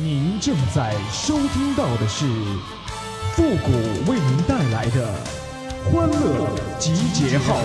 [0.00, 2.24] 您正在收听到的是
[3.34, 3.72] 复古
[4.08, 5.12] 为您带来的
[5.90, 7.56] 欢乐集结号。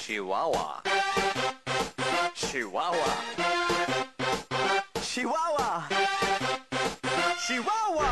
[0.00, 0.82] 喜娃娃，
[2.34, 2.98] 喜娃娃，
[5.00, 5.88] 喜娃娃，
[7.38, 8.04] 喜娃娃。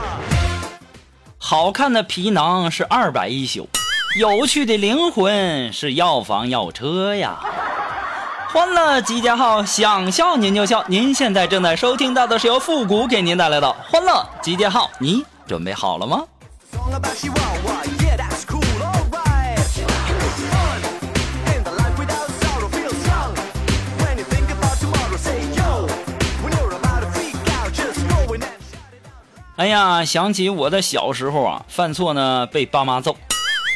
[1.37, 3.69] 好看的皮囊是二百一宿，
[4.17, 7.39] 有趣的灵魂是要房要车呀。
[8.53, 10.85] 欢乐集结号想笑您就笑。
[10.89, 16.25] 您现在正在收听到的是由复古给您带来的欢乐集结号你准备好了吗？
[29.55, 33.17] 哎呀想起我的小时候啊犯错呢被爸妈揍。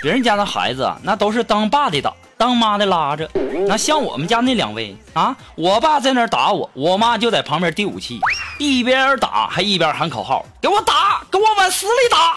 [0.04, 3.26] 别人家的孩子，那都是当爸的打，当妈的拉着。
[3.66, 8.20] 那像我们家那两位啊，我爸在那打我，我妈就在旁边递武器，
[8.58, 12.36] 一边打还一边喊口号：“给我打，给我往死里打！”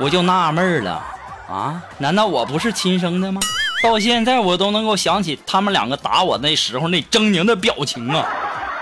[0.00, 1.00] 我就纳闷了
[1.48, 3.40] 啊，难道我不是亲生的吗？
[3.80, 8.26] 到现在我都能够想起他们两个打我那时候那狰狞的表情啊，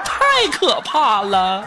[0.03, 1.63] 太可怕了。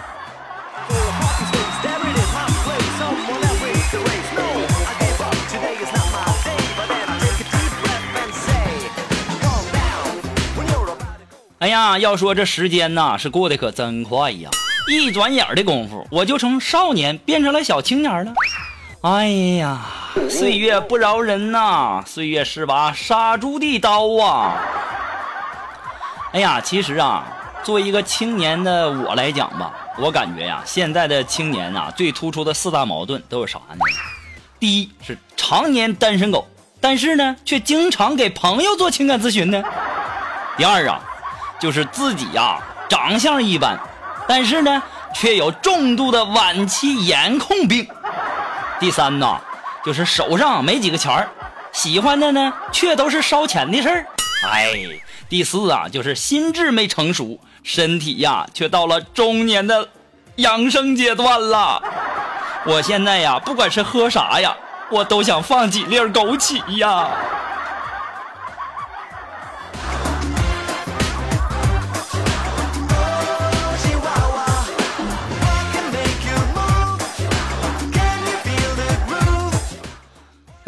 [11.59, 14.49] 哎呀，要说这时间呐，是过得可真快呀！
[14.87, 18.33] 一转眼的功夫，我就从少年变成了小青年了。
[19.01, 19.27] 哎
[19.59, 19.81] 呀，
[20.29, 24.57] 岁月不饶人呐，岁月是把杀猪的刀啊！
[26.31, 27.25] 哎呀，其实啊，
[27.61, 33.83] 作为一个青年的我来讲吧，我感觉呀，现在的青年啊，最突出的四大矛盾都有啥呢？
[34.57, 36.47] 第一是常年单身狗，
[36.79, 39.61] 但是呢，却经常给朋友做情感咨询呢。
[40.57, 41.01] 第二啊，
[41.59, 42.57] 就是自己呀、
[42.89, 43.77] 长相一般，
[44.27, 44.81] 但是呢
[45.13, 47.87] 却有重度的晚期颜控病。
[48.79, 49.39] 第三呢，
[49.83, 51.29] 就是手上没几个钱儿，
[51.71, 54.05] 喜欢的呢却都是烧钱的事儿。
[54.49, 54.73] 哎，
[55.27, 59.89] 第四啊，就是心智没成熟，身体呀却到了中年的
[60.37, 61.83] 养生阶段了。
[62.65, 64.55] 我现在呀，不管是喝啥呀，
[64.89, 67.09] 我都想放几粒枸杞呀。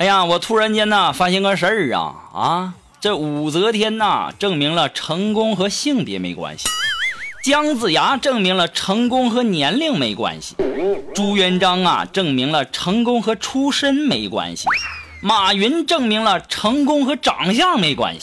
[0.01, 2.73] 哎呀，我突然间呐发现个事儿啊啊！
[2.99, 6.67] 这武则天呐证明了成功和性别没关系，
[7.43, 10.55] 姜子牙证明了成功和年龄没关系，
[11.13, 14.65] 朱元璋啊证明了成功和出身没关系，
[15.21, 18.21] 马云证明了成功和长相没关系，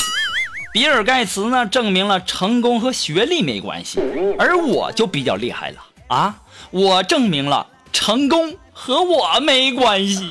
[0.72, 4.00] 比尔盖茨呢证明了成功和学历没关系，
[4.36, 5.76] 而我就比较厉害了
[6.08, 6.34] 啊！
[6.72, 10.28] 我证明了成功和我没关系。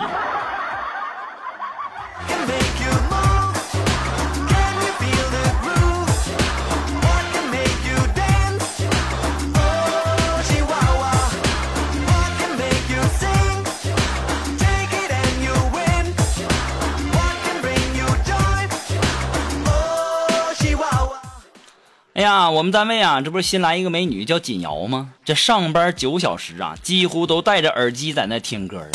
[22.18, 25.12] 哎呀，我们单位啊，这不是新来一个美女叫锦瑶吗？
[25.24, 28.90] 这上班九小时啊，几乎都戴着耳机在那听歌啊。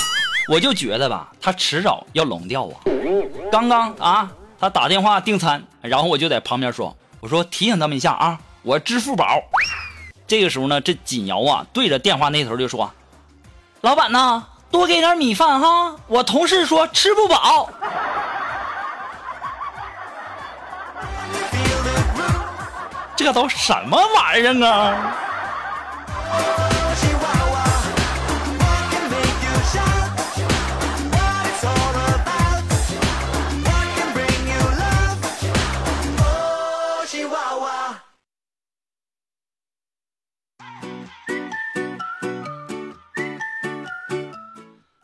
[0.48, 2.74] 我就觉得吧，她迟早要聋掉啊。
[3.52, 4.28] 刚刚啊，
[4.58, 9.40] 她打电话订餐，然后我就在旁边说：“我说提醒他们一下啊，我支付宝。”
[10.26, 12.92] 这个时候呢，这锦瑶啊，对着电话那头就说
[13.82, 17.70] ：“老板呐，多给点米饭哈，我同事说吃不饱。”
[23.14, 25.16] 这都什么玩意儿啊？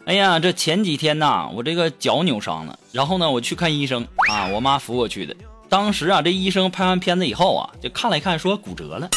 [0.07, 5.37] 哎呀，这前几天呐，我这个脚扭伤了，然后呢，我去看医生啊，我妈扶我去的。
[5.69, 9.09] 当时啊，这医生拍完片子以后啊，就看了一看，说骨折了，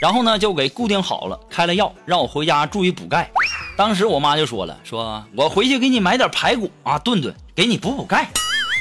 [0.00, 3.30] 然后呢就给固定好了，开了药，让我回家注意补钙。
[3.76, 8.28] 当时我妈就说了，说我回去给你买点排骨啊炖炖，给你补补钙。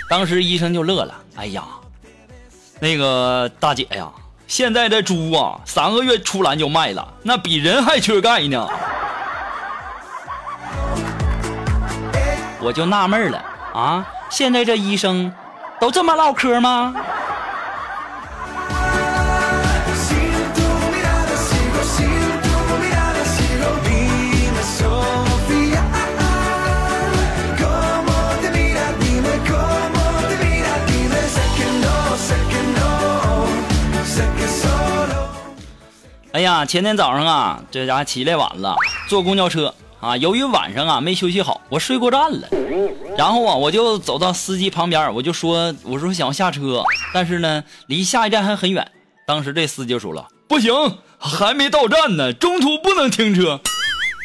[0.10, 1.64] 当时医生就乐了，哎呀，
[2.80, 4.10] 那个大姐呀，
[4.48, 8.68] 现在的猪啊，三个月出栏就卖了，那比人还缺钙呢。
[12.64, 13.44] 我就纳闷了，
[13.74, 15.34] 啊，现在这医生
[15.82, 16.94] 都这么唠嗑吗？
[36.34, 38.76] 哎呀，前天早上啊，这家伙起来晚了，
[39.08, 39.74] 坐公交车。
[40.02, 42.48] 啊，由于晚上啊没休息好，我睡过站了。
[43.16, 46.84] 然后啊，我就走到司机旁边，我就说，我说想下车，
[47.14, 48.92] 但是呢，离下一站还很远。
[49.28, 50.74] 当时这司机就说了，不行，
[51.20, 53.62] 还没到站呢，中途不能停车。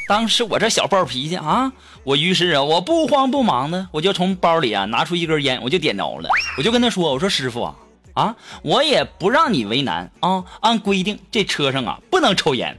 [0.09, 1.73] 当时我这小暴脾气啊，
[2.05, 7.75] 我于是啊，我不慌不忙的，我就从包里啊拿出一根烟，我就点着了，我就跟他说，我说师傅啊，
[8.15, 12.79] 啊，我也不让你为难啊，按规定这车上啊不能抽烟，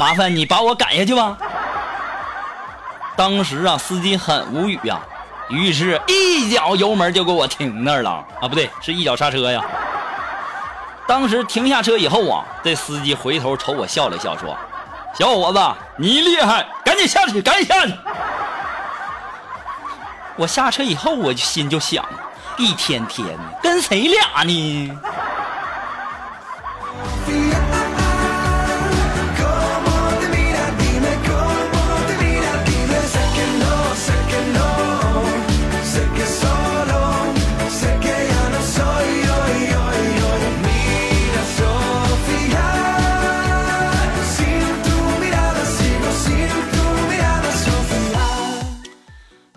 [0.00, 1.38] 麻烦你把我赶下去吧。
[3.16, 5.00] 当时啊，司机很无语呀、
[5.48, 8.10] 于是一脚油门就给我停那儿了
[8.40, 9.62] 啊，不对，是一脚刹车呀。
[11.06, 14.56] 当时停下车以后啊，这司机回头瞅我笑了笑，说
[15.18, 15.60] ：“小伙子，
[15.96, 17.92] 你厉害，赶紧下去，赶紧下去。”
[20.36, 22.04] 我下车以后，我就心就想，
[22.56, 24.98] 一天天的跟谁俩呢？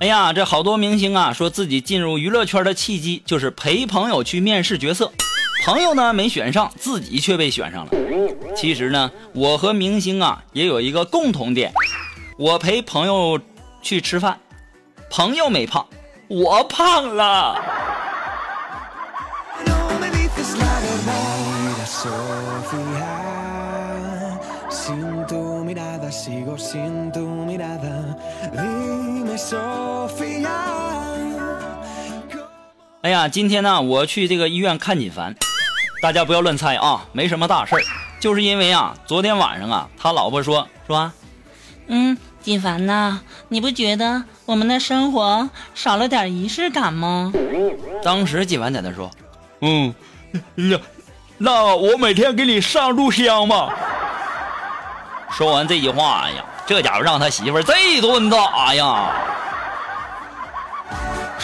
[0.05, 5.11] 哎呀，这好多明星啊，说自己进入娱乐圈的契机就是陪朋友去面试角色，
[5.65, 7.91] 朋友呢没选上，自己却被选上了。
[8.55, 11.73] 其实呢，我和明星啊也有一个共同点，
[12.37, 13.39] 我陪朋友
[13.81, 14.39] 去吃饭，
[15.09, 15.83] 朋友没胖，
[16.27, 17.59] 我胖了。
[33.05, 35.35] 哎呀，今天呢，我去这个医院看锦凡，
[36.01, 37.81] 大家不要乱猜啊，没什么大事儿，
[38.19, 41.11] 就是因为啊，昨天晚上啊，他老婆说说，
[41.85, 47.31] 嗯，锦凡呐，你不觉得我们的生活少了点仪式感吗？
[48.03, 49.11] 当时锦凡在那说，
[49.61, 49.93] 嗯，
[50.55, 50.79] 那
[51.37, 53.71] 那我每天给你上炷香吧。
[55.29, 59.11] 说完这句话哎呀，这家伙让他媳妇儿这顿打呀。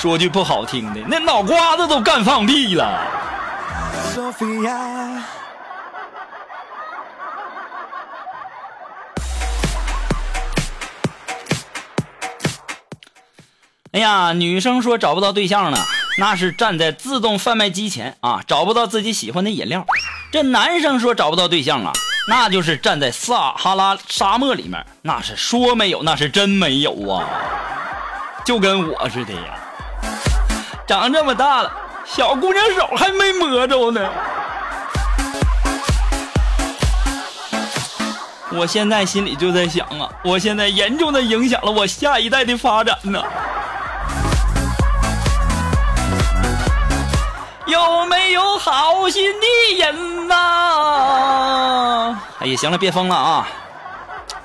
[0.02, 3.08] 说句不好听的，那脑瓜子都干放屁了。
[13.92, 15.78] 哎呀，女生说找不到对象了，
[16.18, 19.86] 那是站在自动贩卖机前啊，找不到自己喜欢的饮料。
[20.32, 21.94] 这男生说找不到对象啊，
[22.28, 27.30] 那就是站在撒哈拉沙漠里面，那是说没有，那是真没有啊，
[28.44, 29.61] 就跟我似的呀。
[30.92, 31.72] 长这么大了，
[32.04, 34.10] 小姑娘手还没摸着呢。
[38.52, 43.24] 我现在心里就在想啊，我现在严重的影响了我下一代的发展呢。
[47.68, 49.48] 有没有好心的
[49.80, 53.48] 人呐、哎呀，行了，别疯了啊！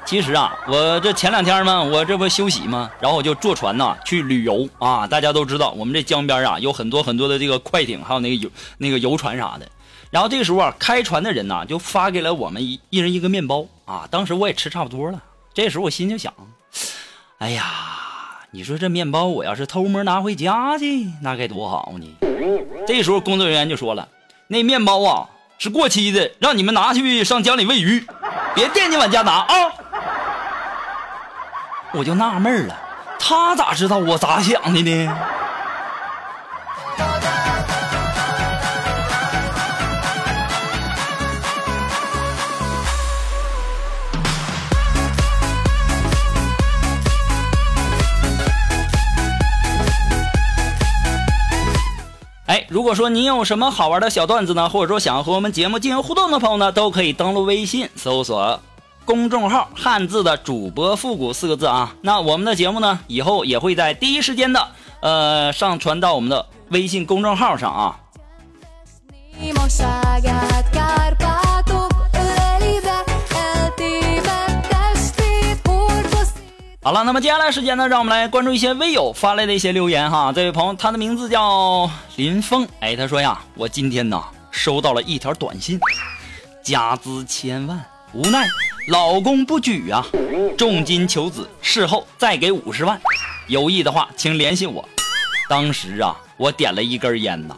[0.06, 5.04] 其实啊，我这前两天嘛，我这不休息嘛，然后我就坐船呐去旅游啊。
[5.04, 8.48] 大家都知道，我们这江边啊有很多很多的这个快艇，还有那个游
[8.78, 9.68] 那个游船啥的。
[10.10, 14.06] 然后这个时候啊，开船的人呐就发给了我们一一人一个面包啊。
[14.08, 15.20] 当时我也吃差不多了，
[15.52, 16.32] 这时候我心就想，
[17.38, 17.64] 哎呀，
[18.52, 22.06] 你说这面包我要是偷摸拿回家去，那该多好呢。
[22.86, 24.08] 这时候工作人员就说了，
[24.46, 28.06] 那面包啊是过期的，让你们拿去上江里喂鱼，
[28.54, 29.72] 别惦记往家拿啊。
[31.93, 32.76] 我就纳闷了，
[33.19, 35.16] 他咋知道我咋想的呢？
[52.47, 58.61] 哎，如果说您有什么好玩的小段子呢，或者说想要和我们节目进行互动的朋友呢，都可以登录微信搜索
[59.06, 61.94] 公众号“汉字的主播复古”四个字啊。
[62.02, 64.68] 那我们的节目呢，以后也会在第一时间的
[65.00, 68.00] 呃上传到我们的微信公众号上啊。
[76.82, 80.32] 好了，那么接下来时间呢，让我们来关注一些微友发来的一些留言哈。
[80.32, 84.20] 这位朋友，他的名字叫林峰，哎，他说呀，我今天呢
[84.50, 85.80] 收到了一条短信，
[86.62, 87.84] 家资千万，
[88.16, 88.49] 无奈
[88.88, 90.06] 老公不举啊，
[90.56, 92.99] 重金求子，事后再给五十万，
[93.46, 94.88] 有意的话请联系我。
[95.50, 97.54] 当时啊，我点了一根烟呐，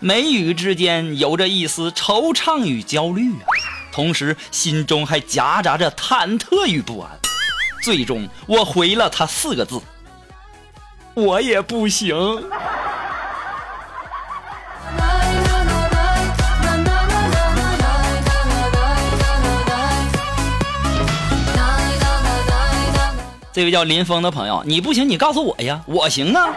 [0.00, 3.46] 眉宇之间有着一丝惆怅与焦虑啊，
[3.92, 7.08] 同时心中还夹杂着忐忑与不安。
[7.84, 9.80] 最终，我回了他四个字：
[11.14, 12.42] 我也不行。
[23.52, 26.48] 这位叫林峰的朋友，你不行，你告诉我呀，我行啊。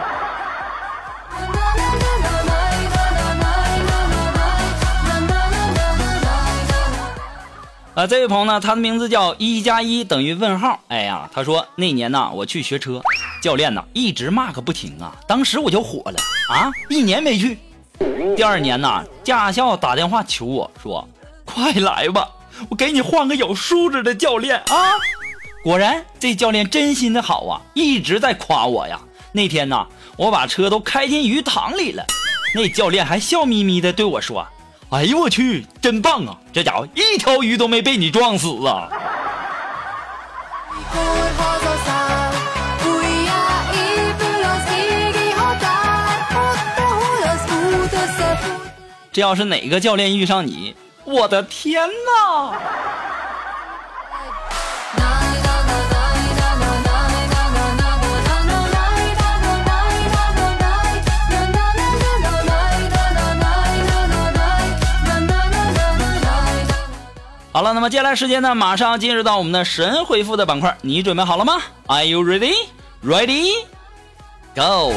[7.95, 10.79] 啊，这位朋友呢，他的名字叫一加一等于问号。
[10.87, 13.01] 哎呀，他说那年呢，我去学车，
[13.41, 16.17] 教练呢一直骂个不停啊，当时我就火了
[16.49, 17.59] 啊，一年没去。
[18.37, 21.05] 第二年呢，驾校打电话求我说
[21.43, 22.29] ：“快来吧，
[22.69, 24.91] 我给你换个有素质的教练啊！”
[25.65, 28.99] 果然，这教练真心的好啊，一直在夸我呀。
[29.31, 32.05] 那天呢，我把车都开进鱼塘里了，
[32.53, 34.47] 那教练还笑眯眯的对我说。
[34.91, 36.37] 哎呦我去，真棒啊！
[36.53, 38.87] 这家伙一条鱼都没被你撞死啊！
[49.11, 52.94] 这要是哪个教练遇上你，我的天哪！
[67.55, 72.53] 好了，那么接下来时间呢，马上进入到我们的神回复的板块，你准备好了吗？Are you ready?
[73.01, 73.53] Ready?
[74.53, 74.91] Go!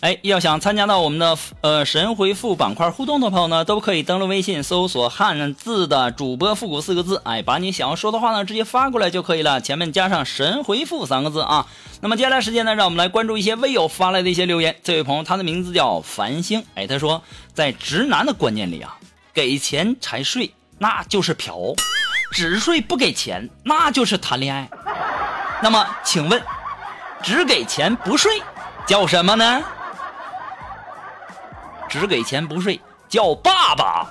[0.00, 11.66] 哎，要想参加到我们的呃神回复板块互动的朋友呢，都可以登录微信搜索汉字的主播复古四个字，哎，把你想要说的话呢直接发过来就可以了，前面加上神回复三个字啊。
[12.00, 14.74] 那么接下来时间呢，让我们来关注一些微友发来的一些留言。
[14.82, 18.96] 这位朋友他的名字叫繁星，哎，他说在直男的观念里啊，
[19.34, 21.74] 给钱才睡那就是嫖，
[22.32, 24.70] 只睡不给钱那就是谈恋爱。
[25.62, 26.42] 那么请问，
[27.22, 28.42] 只给钱不睡
[28.86, 29.62] 叫什么呢？
[31.90, 34.06] 只给钱不睡，叫爸爸。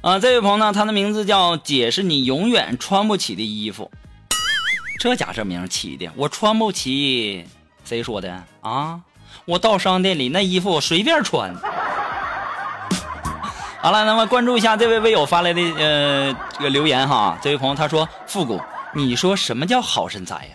[0.00, 3.90] 啊，这位朋友呢，他的名字叫“姐是你永远穿不起的衣服”，
[5.00, 7.44] 这家这名起的，我穿不起，
[7.84, 9.00] 谁说的啊？
[9.48, 11.54] 我到商店里那衣服随便穿。
[13.80, 18.60] 好了，那么关注一下这位微友发来的呃这个留言哈，这位朋友他说：“复古，
[18.92, 20.50] 你说什么叫好身材呀？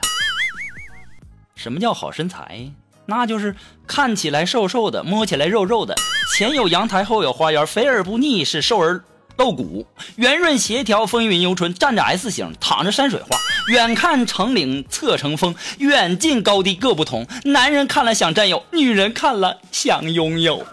[1.56, 2.70] 什么叫好身材？
[3.08, 3.56] 那就是
[3.88, 5.96] 看起来瘦瘦的，摸起来肉肉的，
[6.36, 9.04] 前有阳台后有花园，肥而不腻，是瘦而
[9.38, 9.86] 露骨，
[10.16, 13.38] 圆润协调，风韵犹存，站着 S 型，躺着山水画。”
[13.72, 17.26] 远看成岭侧成峰，远近高低各不同。
[17.46, 20.66] 男人看了想占有，女人看了想拥有。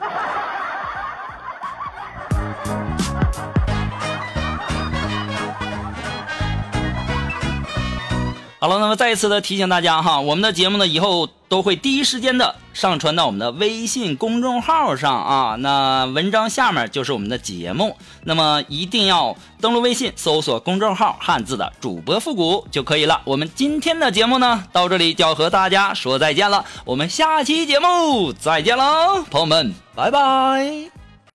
[8.59, 15.57] 好了，那么再一次的提醒大家哈，我们的节目呢以后都会第一时间的上传到我们的微信公众号上啊。
[15.57, 23.21] 那文章下面就是我们的节目，那么一定要登录微信搜索公众号“汉字的主播复古”就可以了。
[23.25, 31.00] 我们今天的节目呢到这里就要和大家说再见了，我们下期节目再见喽，朋友们，拜拜。